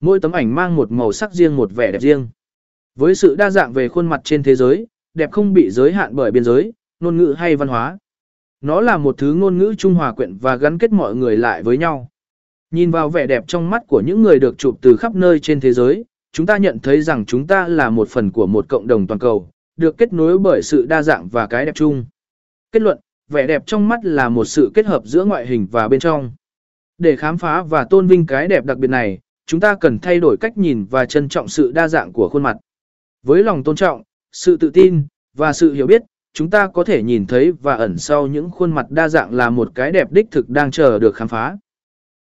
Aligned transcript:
Mỗi 0.00 0.20
tấm 0.20 0.32
ảnh 0.32 0.54
mang 0.54 0.76
một 0.76 0.92
màu 0.92 1.12
sắc 1.12 1.32
riêng 1.32 1.56
một 1.56 1.74
vẻ 1.74 1.92
đẹp 1.92 2.00
riêng. 2.00 2.28
Với 2.94 3.14
sự 3.14 3.36
đa 3.36 3.50
dạng 3.50 3.72
về 3.72 3.88
khuôn 3.88 4.06
mặt 4.06 4.20
trên 4.24 4.42
thế 4.42 4.54
giới, 4.54 4.86
đẹp 5.14 5.30
không 5.30 5.52
bị 5.52 5.70
giới 5.70 5.92
hạn 5.92 6.16
bởi 6.16 6.30
biên 6.30 6.44
giới, 6.44 6.72
ngôn 7.00 7.16
ngữ 7.16 7.34
hay 7.38 7.56
văn 7.56 7.68
hóa. 7.68 7.98
Nó 8.60 8.80
là 8.80 8.96
một 8.96 9.18
thứ 9.18 9.34
ngôn 9.34 9.58
ngữ 9.58 9.74
trung 9.78 9.94
hòa 9.94 10.12
quyện 10.12 10.36
và 10.36 10.56
gắn 10.56 10.78
kết 10.78 10.92
mọi 10.92 11.14
người 11.14 11.36
lại 11.36 11.62
với 11.62 11.78
nhau. 11.78 12.08
Nhìn 12.70 12.90
vào 12.90 13.08
vẻ 13.08 13.26
đẹp 13.26 13.44
trong 13.46 13.70
mắt 13.70 13.82
của 13.88 14.02
những 14.06 14.22
người 14.22 14.38
được 14.38 14.58
chụp 14.58 14.78
từ 14.80 14.96
khắp 14.96 15.14
nơi 15.14 15.40
trên 15.40 15.60
thế 15.60 15.72
giới, 15.72 16.04
chúng 16.32 16.46
ta 16.46 16.56
nhận 16.56 16.78
thấy 16.78 17.02
rằng 17.02 17.24
chúng 17.24 17.46
ta 17.46 17.68
là 17.68 17.90
một 17.90 18.08
phần 18.08 18.30
của 18.30 18.46
một 18.46 18.68
cộng 18.68 18.86
đồng 18.86 19.06
toàn 19.06 19.18
cầu, 19.18 19.50
được 19.76 19.98
kết 19.98 20.12
nối 20.12 20.38
bởi 20.38 20.62
sự 20.62 20.86
đa 20.86 21.02
dạng 21.02 21.28
và 21.28 21.46
cái 21.46 21.66
đẹp 21.66 21.74
chung. 21.74 22.04
Kết 22.72 22.82
luận, 22.82 22.98
vẻ 23.30 23.46
đẹp 23.46 23.62
trong 23.66 23.88
mắt 23.88 24.04
là 24.04 24.28
một 24.28 24.44
sự 24.44 24.70
kết 24.74 24.86
hợp 24.86 25.02
giữa 25.04 25.24
ngoại 25.24 25.46
hình 25.46 25.66
và 25.70 25.88
bên 25.88 26.00
trong. 26.00 26.32
Để 26.98 27.16
khám 27.16 27.38
phá 27.38 27.62
và 27.62 27.84
tôn 27.84 28.06
vinh 28.06 28.26
cái 28.26 28.48
đẹp 28.48 28.64
đặc 28.64 28.78
biệt 28.78 28.88
này, 28.88 29.18
chúng 29.46 29.60
ta 29.60 29.76
cần 29.80 29.98
thay 29.98 30.20
đổi 30.20 30.36
cách 30.40 30.58
nhìn 30.58 30.84
và 30.84 31.06
trân 31.06 31.28
trọng 31.28 31.48
sự 31.48 31.72
đa 31.72 31.88
dạng 31.88 32.12
của 32.12 32.28
khuôn 32.28 32.42
mặt. 32.42 32.56
Với 33.22 33.42
lòng 33.42 33.64
tôn 33.64 33.76
trọng, 33.76 34.02
sự 34.32 34.56
tự 34.56 34.70
tin, 34.70 35.06
và 35.36 35.52
sự 35.52 35.72
hiểu 35.72 35.86
biết, 35.86 36.02
chúng 36.32 36.50
ta 36.50 36.68
có 36.68 36.84
thể 36.84 37.02
nhìn 37.02 37.26
thấy 37.26 37.52
và 37.52 37.74
ẩn 37.74 37.98
sau 37.98 38.26
những 38.26 38.50
khuôn 38.50 38.72
mặt 38.72 38.86
đa 38.90 39.08
dạng 39.08 39.34
là 39.34 39.50
một 39.50 39.72
cái 39.74 39.92
đẹp 39.92 40.12
đích 40.12 40.26
thực 40.30 40.48
đang 40.48 40.70
chờ 40.70 40.98
được 40.98 41.14
khám 41.14 41.28
phá. 41.28 41.56